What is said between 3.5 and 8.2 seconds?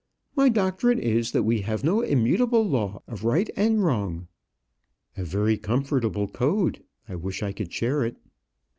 and wrong." "A very comfortable code. I wish I could share it."